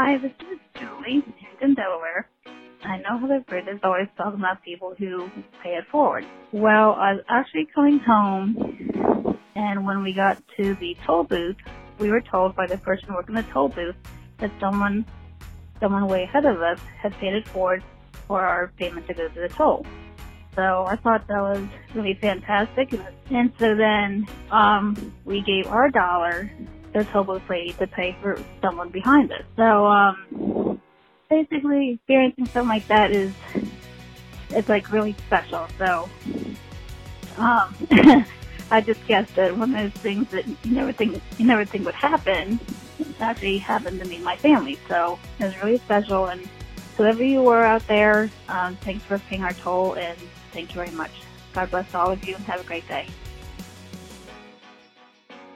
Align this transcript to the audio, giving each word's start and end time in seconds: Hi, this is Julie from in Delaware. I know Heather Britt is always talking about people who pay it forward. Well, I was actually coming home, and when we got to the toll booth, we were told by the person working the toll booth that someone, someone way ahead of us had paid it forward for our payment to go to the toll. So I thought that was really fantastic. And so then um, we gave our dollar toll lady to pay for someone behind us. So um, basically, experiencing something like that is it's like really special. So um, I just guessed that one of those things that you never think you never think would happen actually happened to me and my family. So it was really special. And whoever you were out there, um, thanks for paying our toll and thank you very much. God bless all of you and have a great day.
Hi, 0.00 0.16
this 0.16 0.30
is 0.52 0.58
Julie 0.76 1.22
from 1.22 1.70
in 1.70 1.74
Delaware. 1.74 2.28
I 2.84 2.98
know 2.98 3.18
Heather 3.18 3.40
Britt 3.48 3.66
is 3.66 3.80
always 3.82 4.06
talking 4.16 4.38
about 4.38 4.62
people 4.62 4.94
who 4.96 5.28
pay 5.60 5.70
it 5.70 5.86
forward. 5.90 6.24
Well, 6.52 6.92
I 6.92 7.14
was 7.14 7.24
actually 7.28 7.66
coming 7.74 7.98
home, 7.98 9.36
and 9.56 9.84
when 9.84 10.04
we 10.04 10.12
got 10.12 10.40
to 10.56 10.76
the 10.76 10.96
toll 11.04 11.24
booth, 11.24 11.56
we 11.98 12.12
were 12.12 12.20
told 12.20 12.54
by 12.54 12.68
the 12.68 12.78
person 12.78 13.12
working 13.12 13.34
the 13.34 13.42
toll 13.42 13.70
booth 13.70 13.96
that 14.38 14.52
someone, 14.60 15.04
someone 15.80 16.06
way 16.06 16.22
ahead 16.22 16.44
of 16.44 16.62
us 16.62 16.78
had 17.02 17.12
paid 17.14 17.34
it 17.34 17.48
forward 17.48 17.82
for 18.28 18.40
our 18.40 18.68
payment 18.78 19.08
to 19.08 19.14
go 19.14 19.26
to 19.26 19.40
the 19.40 19.48
toll. 19.48 19.84
So 20.54 20.84
I 20.84 20.94
thought 20.94 21.26
that 21.26 21.40
was 21.40 21.66
really 21.96 22.14
fantastic. 22.14 22.94
And 23.32 23.52
so 23.58 23.74
then 23.74 24.28
um, 24.52 25.12
we 25.24 25.40
gave 25.40 25.66
our 25.66 25.90
dollar 25.90 26.48
toll 26.92 27.40
lady 27.48 27.72
to 27.74 27.86
pay 27.86 28.16
for 28.20 28.42
someone 28.60 28.88
behind 28.88 29.32
us. 29.32 29.42
So 29.56 29.86
um, 29.86 30.80
basically, 31.28 31.92
experiencing 31.92 32.46
something 32.46 32.68
like 32.68 32.88
that 32.88 33.10
is 33.10 33.32
it's 34.50 34.68
like 34.68 34.90
really 34.90 35.14
special. 35.26 35.66
So 35.78 36.08
um, 37.36 37.74
I 38.70 38.80
just 38.80 39.04
guessed 39.06 39.34
that 39.36 39.56
one 39.56 39.74
of 39.74 39.92
those 39.92 40.02
things 40.02 40.28
that 40.30 40.46
you 40.46 40.72
never 40.72 40.92
think 40.92 41.20
you 41.38 41.46
never 41.46 41.64
think 41.64 41.84
would 41.84 41.94
happen 41.94 42.60
actually 43.20 43.58
happened 43.58 44.00
to 44.00 44.08
me 44.08 44.16
and 44.16 44.24
my 44.24 44.36
family. 44.36 44.78
So 44.88 45.18
it 45.38 45.44
was 45.44 45.56
really 45.62 45.78
special. 45.78 46.26
And 46.26 46.48
whoever 46.96 47.22
you 47.22 47.42
were 47.42 47.64
out 47.64 47.86
there, 47.86 48.30
um, 48.48 48.76
thanks 48.76 49.04
for 49.04 49.18
paying 49.18 49.42
our 49.42 49.54
toll 49.54 49.94
and 49.94 50.18
thank 50.52 50.70
you 50.70 50.76
very 50.76 50.90
much. 50.90 51.12
God 51.54 51.70
bless 51.70 51.94
all 51.94 52.10
of 52.10 52.24
you 52.24 52.34
and 52.36 52.44
have 52.44 52.60
a 52.60 52.64
great 52.64 52.86
day. 52.88 53.06